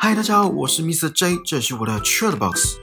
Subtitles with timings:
[0.00, 1.10] 嗨，大家好，我是 Mr.
[1.10, 2.76] J，这是我的 Chatbox。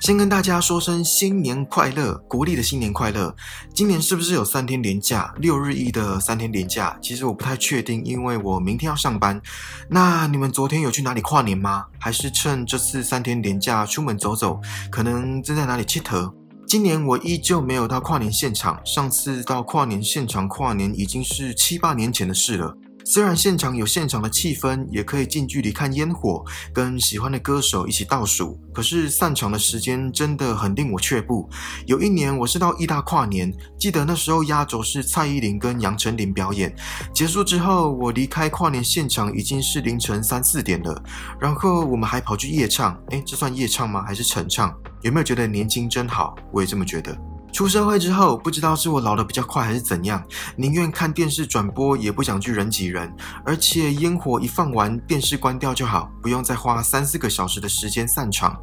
[0.00, 3.36] 先跟大家说声新年快乐，国历的新年快乐。
[3.74, 5.30] 今年是不是有三天连假？
[5.36, 9.38] 六日一的三天连假，其实我不太确定，因为我明天要上班。
[9.90, 11.84] 那你们昨天有去哪里跨年吗？
[11.98, 14.58] 还是趁这次三天连假出门走走？
[14.90, 16.32] 可能正在哪里切头？
[16.66, 22.74] 今年我依旧没有到跨年现场，上次到跨年现场跨年已经是七八年前的事了。
[23.04, 31.48] 虽然现场有现场的气氛，也可以近距离看烟火，跟喜欢的歌手一起倒数，可是散场的时间真的很令我却步。
[31.86, 36.74] 有一年我是到义大跨年，记得那时候压轴是蔡依林跟杨丞琳表演，
[37.12, 41.02] 结束之后我离开跨年现场已经是凌晨三四点了，
[41.40, 44.04] 然后我们还跑去夜唱，诶，这算夜唱吗？
[44.06, 44.72] 还是晨唱？
[45.02, 46.36] 有没有觉得年轻真好？
[46.52, 47.16] 我也这么觉得。
[47.52, 50.22] 出社会之后，不知道是我老得比较快还是怎样，
[50.56, 53.12] 宁愿看电视转播，也不想去人挤人。
[53.44, 58.58] 而且烟火一放完，电视关掉就好，不用再花三四个小时的时间散场。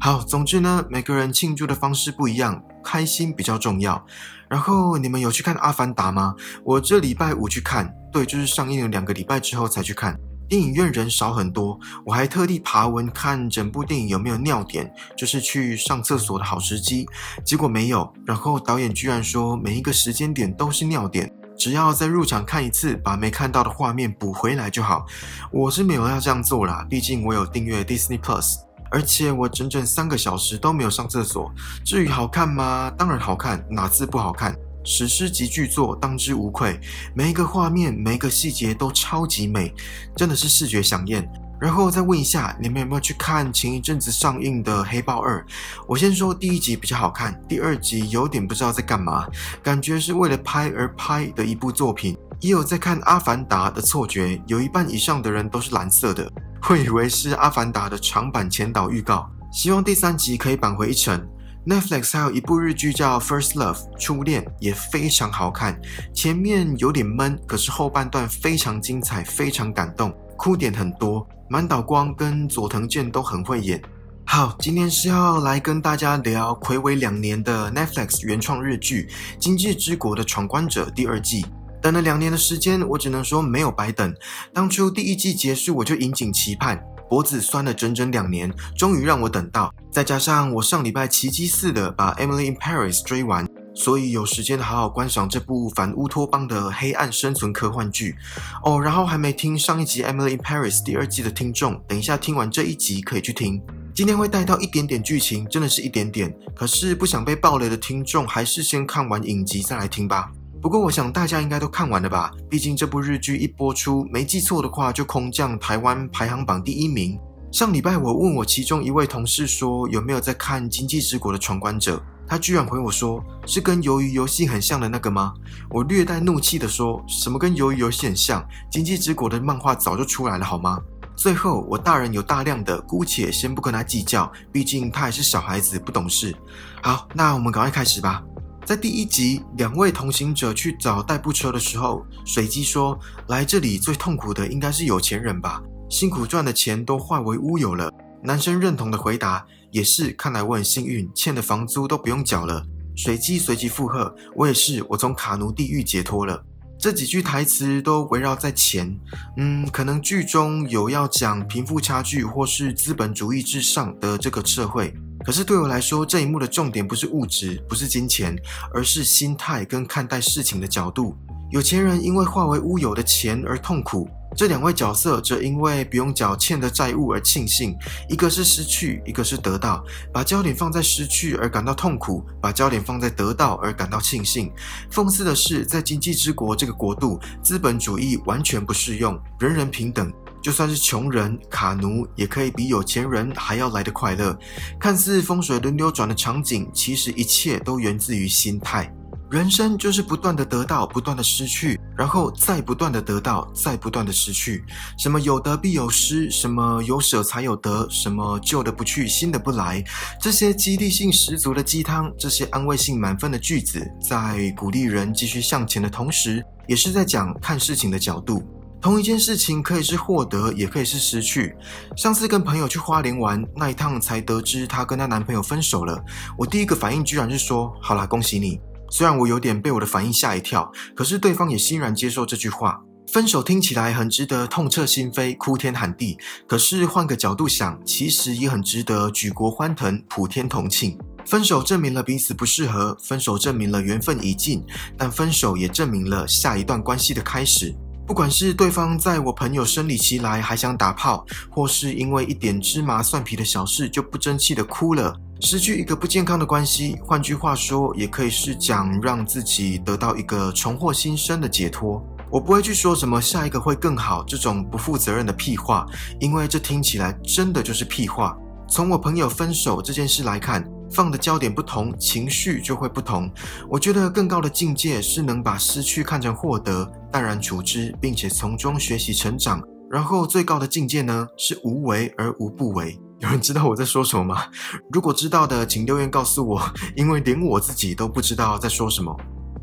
[0.00, 4.04] 好，总之呢，每个人庆祝的方式不一样，开心比较重要。
[4.48, 6.34] 然后你们有去看《阿凡达》吗？
[6.64, 10.18] 我这礼拜五去看，对，就是上映了两个礼拜之后才去看。
[10.48, 17.06] 电影院人少很多，我还特地爬文看整部电影有没有尿点，就是去上厕所的好时机。
[17.44, 25.04] 结果没有，然后导演居然说每一个时间点都是尿点，只要在入场看一次，把没看到的画面补回来就好。
[25.52, 28.56] 我是没有要这样做啦，毕竟我有订阅 Disney Plus，
[28.90, 31.52] 而且我整整三个小时都没有上厕所。
[31.84, 32.90] 至于好看吗？
[32.96, 34.56] 当然好看，哪次不好看？
[34.90, 36.80] 史诗级巨作，当之无愧。
[37.14, 39.70] 每一个画面，每一个细节都超级美，
[40.16, 41.30] 真的是视觉享宴。
[41.60, 45.40] 然后再问一下，你们有没有去看前一阵子上映的《黑豹二》？
[45.86, 49.26] 我先说第一集比较好看，第二集有点不知道在干嘛，
[49.62, 52.16] 感觉是为了拍而拍的一部作品。
[52.40, 56.32] 也有在看《阿凡达》的错觉，有一半以上的人都是蓝色的，
[56.62, 59.28] 会以为是《阿凡达》的长版前导预告。
[59.52, 61.28] 希望第三集可以扳回一城。
[61.68, 65.78] Netflix 还有一部日剧叫《First Love》初恋，也非常好看。
[66.14, 71.28] 前面有点闷，可是后半段非常精彩，非常感动，哭点很多。
[71.46, 73.82] 满岛光跟佐藤健都很会演。
[74.24, 79.06] 好，今天是要来跟大家聊暌违两年的 Netflix 原创日剧
[79.38, 81.44] 《经济之国的闯关者》第二季。
[81.82, 84.14] 等了两年的时间，我只能说没有白等。
[84.54, 86.82] 当初第一季结束，我就引颈期盼。
[87.08, 89.72] 脖子酸了整整两年，终于让我等到。
[89.90, 98.14] 再加上我上礼拜奇迹似的把《Emily in Paris》追完，所以有时间好好观赏这部反乌托邦的黑暗生存科幻剧。
[98.62, 103.60] 哦，然后还没听上一集《Emily in Paris》第二季的听众，等一下听完这一集可以去听。
[103.94, 106.32] 今天会带到一点点剧情，真的是一点点。
[106.54, 110.30] 可是不想被暴雷的听众，还是先看完影集再来听吧。
[110.60, 112.32] 不过我想大家应该都看完了吧？
[112.50, 117.18] 毕竟这部日剧一播出，没记错的话就空降台湾排行榜第一名。
[117.50, 121.96] 上礼拜我问我其中一位同事说有没有在看《经济之国的闯关者》，
[122.26, 125.32] 他居然回我说是跟鱿鱼游戏很像的那个吗？
[125.70, 128.42] 我略带怒气的说什么跟鱿鱼游戏很像？
[128.70, 130.78] 《经济之国的漫画早就出来了好吗？
[131.16, 136.36] 最后我大人有大量的，姑且先不跟他计较，毕竟他还是小孩子不懂事。
[136.82, 138.22] 好，那我们赶快开始吧。
[138.68, 142.98] 在第一集，两位同行者去找代步车的时候，水姬说
[143.28, 147.90] ：“来这里最痛苦的应该是有钱人吧，辛苦赚的钱都化为乌有了。”
[148.22, 149.42] 男生认同的回答
[149.72, 152.62] ：“也是，看来我很幸运，欠的房租都不用缴了。”
[152.94, 156.44] 水姬随即附和：“我也是，我从卡奴地狱解脱了。”
[156.78, 158.94] 这几句台词都围绕在钱，
[159.38, 164.94] 嗯，可能剧中有要讲贫富差距或是资本主义至上的这个社会。
[165.24, 168.36] 可是对我来说，这一幕的重点不是物质，不是金钱，
[168.72, 171.14] 而是心态跟看待事情的角度。
[171.50, 177.74] 有钱人因为化为乌有的钱而痛苦，这两位角色则因为不用缴欠的债务而庆幸。
[178.08, 179.82] 一个是失去，一个是得到。
[180.12, 184.52] 把焦点放在失去而感到痛苦，把焦点放在得到而感到庆幸。
[184.92, 190.12] 讽刺的是，在经济之国这个国度，资本主义完全不适用，人人平等。
[190.42, 194.36] 就算是穷人卡奴，也可以比有钱人还要来得快乐。
[194.78, 198.92] 看似风水轮流转的场景，其实一切都源自于心态。
[199.30, 204.64] 人生就是不断的得到，不断的失去，然后再不断的得到，再不断的失去。
[204.98, 209.84] 什么有得必有失，什么有舍才有得，什么旧的不去，新的不来。
[210.18, 218.42] 这些激励性十足的鸡汤，这些安慰性满分的句子，在鼓励人继续向前的同时，也是在讲看事情的角度。
[218.80, 221.56] 同一件事情可以是获得，也可以是失去。
[221.96, 226.02] 上次跟朋友去花莲玩那一趟，才得知她跟她男朋友分手了。
[226.36, 228.60] 我第一个反应居然是说：“好啦，恭喜你。”
[228.90, 232.80] 虽然我有点被我的反应吓一跳，可是对方也欣然接受这句话。
[233.12, 236.16] 分手听起来很值得痛彻心扉、哭天喊地，
[236.46, 240.96] 可是换个角度想，其实也很值得举国欢腾、普天同庆。
[241.26, 244.64] 分手证明了彼此不适合，分手证明了缘分已尽，
[244.96, 247.74] 但分手也证明了下一段关系的开始。
[248.08, 262.02] 不管是对方在我朋友生理期来还想打炮，或是因为一点芝麻蒜皮的小事就不争气的哭了，失去一个不健康的关系，换句话说，也可以是讲让自己得到一个重获新生的解脱。
[262.30, 265.86] 我不会去说什么下一个会更好这种不负责任的屁话，
[266.18, 268.34] 因为这听起来真的就是屁话。
[268.70, 270.66] 从我朋友分手这件事来看。
[270.90, 273.30] 放的焦点不同，情绪就会不同。
[273.68, 279.62] 我觉得更高的境界是能把失去看成获得，淡然处之，并且从中学习成长。
[279.90, 283.00] 然后最高的境界呢，是无为而无不为。
[283.20, 284.42] 有人知道我在说什么吗？
[284.92, 286.62] 如果知道的，请留言告诉我，
[286.94, 289.16] 因为连我自己都不知道在说什么。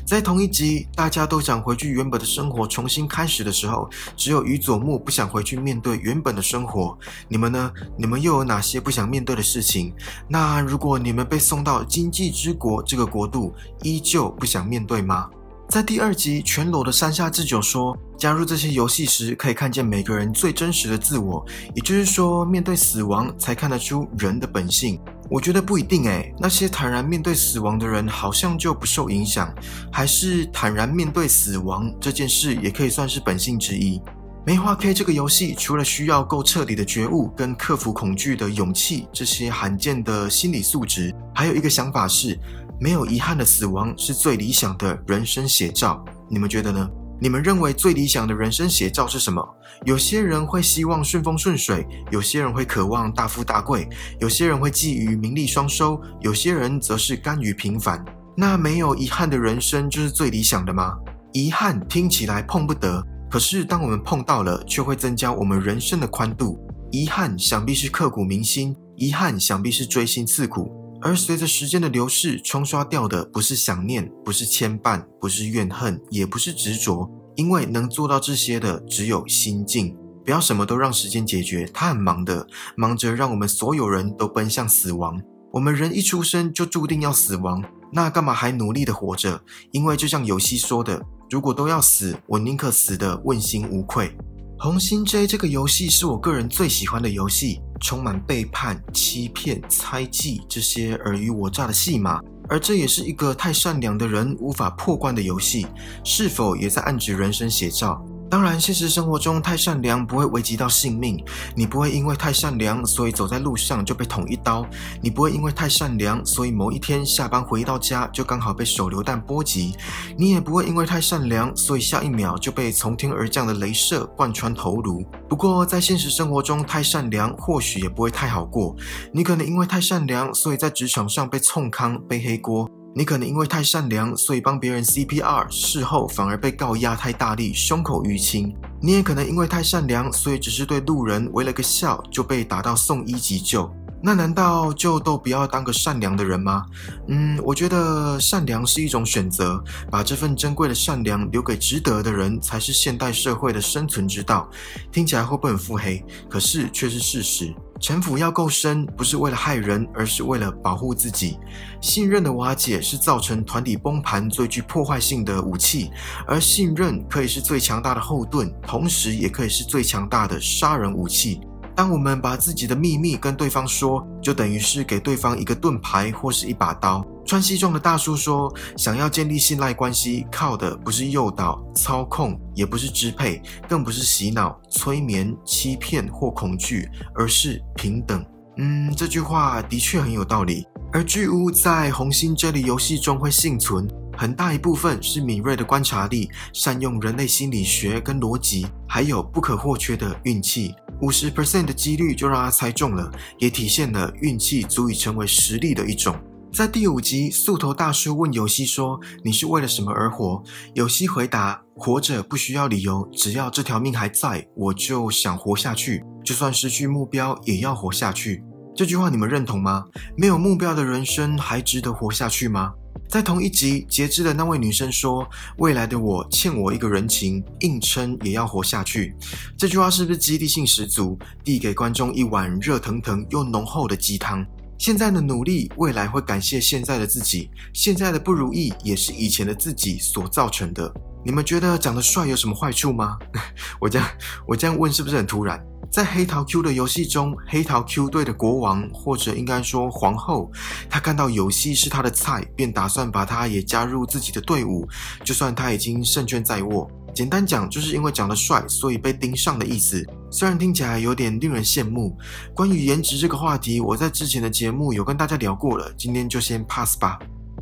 [0.04, 6.96] 在同一集，大家都想回去原本的生活，重新开始的时候，只有于佐木不想回去面对原本的生活。
[7.28, 7.72] 你们呢？
[7.96, 9.92] 你们又有哪些不想面对的事情？
[10.28, 13.52] 那如果你们被送到经济之国这个国度，
[13.82, 15.28] 依旧不想面对吗？
[15.68, 24.98] 在第二集，全裸的山下智久说，加入这些游戏时，可以看见每个人最真实的自我，也就是说，面对死亡才看得出人的本性。
[25.28, 29.52] 我觉得不一定诶，那些坦然面对死亡的人，好像就不受影响，
[29.92, 34.00] 还是坦然面对死亡这件事，也可以算是本性之一。
[34.46, 42.38] 梅花 K 这个游戏，除了需要够彻底的觉悟跟克服恐惧的勇气这些罕见的心理素质，还有一个想法是。
[42.80, 46.88] 没有遗憾的死亡是最理想的人生写照，你们觉得呢？
[47.18, 49.42] 你们认为最理想的人生写照是什么？
[49.86, 53.88] 有些人会希望顺风顺水，有些人会渴望大富大贵，
[54.20, 58.04] 有些人会觊觎名利双收，有些人则是甘于平凡。
[58.36, 60.94] 那没有遗憾的人生就是最理想的吗？
[61.32, 66.60] 遗憾听起来碰不得，可是当我们碰到了，却会增加我们人生的宽度。
[66.90, 70.70] 遗憾想必是刻骨铭心，遗憾想必是锥心刺骨。
[71.06, 79.96] 而随着时间的流逝，冲刷掉的不是想念，不是牵绊，不是怨恨，也不是执着，因为能做到这些的只有心境。
[80.24, 82.44] 不要什么都让时间解决，他很忙的，
[82.76, 85.22] 忙着让我们所有人都奔向死亡。
[85.52, 87.62] 我们人一出生就注定要死亡，
[87.92, 89.40] 那干嘛还努力的活着？
[89.70, 91.00] 因为就像游戏说的，
[91.30, 94.10] 如果都要死，我宁可死的问心无愧。
[94.58, 105.66] 红心 J 这个游戏是我个人最喜欢的游戏，充满背叛、欺骗、猜忌这些尔虞我诈的戏码，而这也是一个太善良的人无法破关的游戏，
[106.02, 108.02] 是否也在暗指人生写照？
[108.28, 111.22] 当然，现实生活中太善良不会危及到性命。
[111.54, 114.64] 你不会因为太善良，所以走在路上就被捅一刀；
[115.00, 119.74] 你不会因为太善良，所以某一天下班回到家就刚好被手榴弹波及；
[120.18, 125.04] 你也不会因为太善良，所以下一秒就被从天而降的镭射贯穿头颅。
[125.28, 128.74] 不过，在现实生活中太善良，或许也不会太好过。
[129.12, 132.68] 你可能因为太善良，所以在职场上被冲康背黑锅。
[132.98, 138.56] 你可能因为太善良，所以帮别人 CPR，事后反而被告压太大力，胸口淤青。
[138.80, 143.70] 你也可能因为太善良，所以只是对路人微了个笑，就被打到送医急救。
[144.06, 146.64] 那难道就都不要当个善良的人吗？
[147.08, 149.60] 嗯，我觉得善良是一种选择，
[149.90, 154.48] 把这份珍贵的善良留给值得的人，才是现代社会的生存之道。
[154.92, 156.04] 听起来会不会很腹黑？
[156.30, 157.52] 可是却是事实。
[157.80, 161.36] 城府要够深，不是为了害人，而是为了保护自己。
[161.80, 165.90] 信任的瓦解是造成团体崩盘最具破坏性的武器，
[166.28, 171.40] 而信任可以是最强大的后盾，同时也可以是最强大的杀人武器。
[171.76, 177.04] 当我们把自己的秘密跟对方说，就等于是给对方一个盾牌或是一把刀。
[177.26, 188.24] 穿西装的大叔说：“想要建立信赖关系，靠的不是诱导、操控，也不是支配，更不是洗脑、催眠、欺骗或恐惧，而是平等。”
[188.56, 190.66] 嗯，这句话的确很有道理。
[190.92, 200.74] 而巨屋在红心这里游戏中会幸存，很大一部分是敏锐的观察力、善用人类心理学跟逻辑，还有不可或缺的运气。
[201.00, 206.16] 五十 percent 的几率就让他猜中了，也体现了运气足以成为实力的一种。
[206.52, 216.02] 在第五集，素头大叔问有希说：“你是为了什么而活？”有希回答：“活着不需要理由，只要这条命还在，我就想活下去。
[216.24, 218.42] 就算失去目标，也要活下去。”
[218.74, 219.84] 这句话你们认同吗？
[220.16, 222.72] 没有目标的人生还值得活下去吗？
[223.08, 225.26] 在同一集，截肢的那位女生说
[225.58, 229.14] ：“未来的我欠我一个人情，硬撑也要活下去。”
[229.56, 231.18] 这句话是不是激励性十足？
[231.44, 234.44] 递给观众一碗热腾腾又浓厚的鸡汤。
[234.76, 240.92] 现在的努力，未来会感谢现在的自己；现在的不如意，也是以前的自己所造成的。
[241.26, 243.18] 你们觉得长得帅有什么坏处吗？
[243.80, 244.08] 我这样
[244.46, 245.60] 我这样问是不是很突然？
[245.90, 250.48] 在黑桃 Q 的游戏中，黑桃 Q 队的国王，或者应该说皇后，
[250.88, 254.86] 他看到游戏是他的菜，便打算把他也加入自己的队伍，
[255.24, 256.88] 就算他已经胜券在握。
[257.12, 260.04] 简单讲，就是因为长得帅，所以被盯上的意思。
[260.30, 262.16] 虽然听起来有点令人羡慕。
[262.54, 267.18] 关于颜值这个话题，我在之前的节目有跟大家聊过了，今天就先 pass 吧。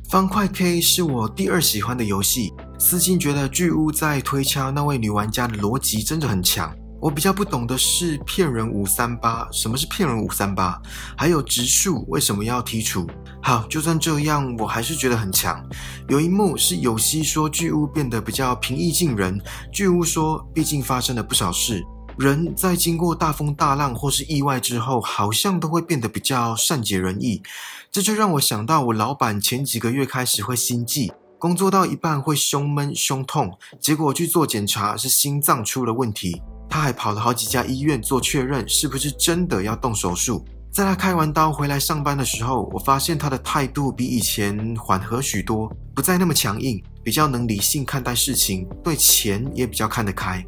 [0.08, 6.72] 方块 K 是我第二喜欢的游戏，私心觉得巨屋在推敲那位女玩家的逻辑真的很强。
[7.00, 10.80] 我比较不懂的是骗人五三八，什么是骗人五三八？
[11.16, 13.06] 还有植树为什么要剔除？
[13.42, 15.62] 好，就算这样，我还是觉得很强。
[16.08, 19.40] 有一幕是有希说巨屋变得比较平易近人，
[19.72, 21.84] 巨屋说，毕竟发生了不少事，
[22.18, 27.42] 人在经过大风大浪或是意外之后，好像都会变得比较善解人意。
[27.90, 36.40] 这就让我想到我老板前几个月开始会心悸，工作到一半会胸闷胸痛，结果去做检查是心脏出了问题。
[36.68, 40.44] 他还跑了好几家医院做确认，是不是真的要动手术？
[40.72, 50.44] 在他开完刀回来上班的时候，我发现他的态度比以前缓和许多，不再那么强硬，比较能理性看待事情，对钱也比较看得开。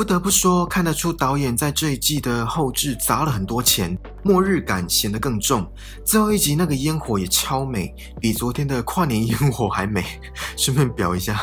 [0.00, 5.70] 不得不说，看得出导演在这一季的后置砸了很多钱，末日感显得更重。
[6.06, 10.02] 最后一集那个烟火也超美，比昨天的跨年烟火还美。
[10.56, 11.42] 顺便表一下。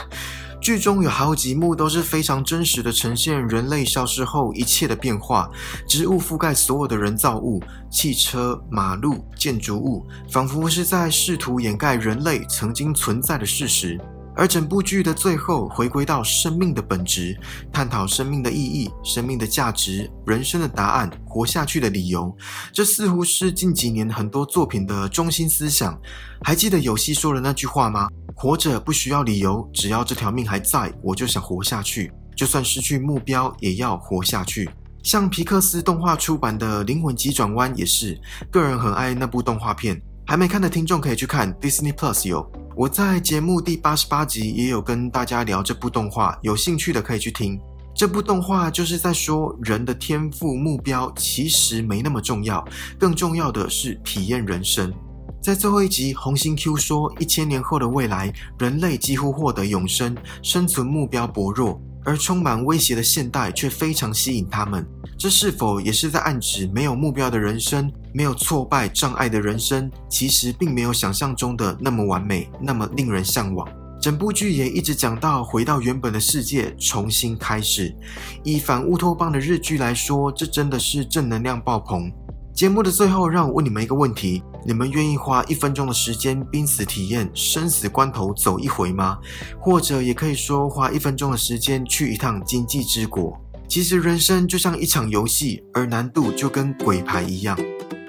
[0.59, 5.47] 剧中有好几幕都是非常真实的呈现人类消失后一切的变化，
[5.87, 7.61] 植物覆盖所有的人造物、
[7.91, 14.01] 汽车、马路、建筑物，仿佛是在试图掩盖人类曾经存在的事实。
[14.37, 17.35] 而整部剧的最后回归到生命的本质，
[17.73, 22.31] 探讨生命的意义、生命的价值、人生的答案、活下去的理由。
[22.71, 25.99] 这似乎是近几年很多作品的中心思想。
[26.43, 28.07] 还记得有希说的那句话吗？
[28.35, 32.11] 活着不需要理由，只要这条命还在，我就想活下去。
[32.35, 34.69] 就算失去目标，也要活下去。
[35.01, 38.15] 像皮克斯动画出版的《灵魂急转弯》也是，
[38.51, 39.99] 个人很爱那部动画片。
[40.29, 42.45] 还没看的听众可以去看 Disney Plus 有。
[42.75, 47.57] 我在节目第八十八集也有跟大家聊这部动画，有兴趣的可以去听。
[47.95, 52.61] 这部动画就是在说人的天赋目标其实没那么重要，
[52.99, 54.93] 更重要的是体验人生。
[55.41, 58.29] 在最后一集，红星 Q 说，一千年后的未来，
[58.59, 64.85] 人类几乎获得永生，生存目标薄弱，而充满威胁的现代却非常吸引他们。
[65.17, 73.69] 这是否也是在暗指，没有目标的人生，没有挫败障碍的人生，其实并没有想象中的那么完美，那么令人向往。
[74.01, 77.95] 整部剧也一直讲到回到原本的世界，重新开始。
[78.43, 82.11] 以反乌托邦的日剧来说，这真的是正能量爆棚。
[82.55, 89.19] 节目的最后，让我问你们一个问题：你们愿意花一分钟的时间濒死体验生死关头走一回吗？
[89.59, 93.39] 或者也可以说，花一分钟的时间去一趟经济之国。
[93.67, 97.55] 其实人生就像一场游戏，而难度就跟鬼牌一样。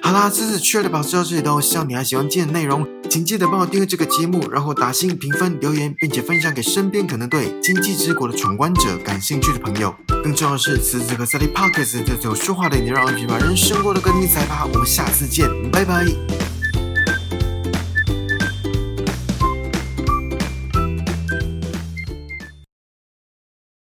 [0.08, 1.60] 好啦，这次缺的宝就到这里都。
[1.60, 9.94] 希望你还喜欢今天的内容，请记得帮我订阅这个节目，然后打星评分、留言，并且分享给身边可能对《经济之国》的闯关者感兴趣的朋友。
[10.24, 14.66] 更重要的是，此次和 Sally Parkers 这种说话的你，让我们把人生过得更精彩吧。
[14.72, 16.06] 我们下次见，拜拜。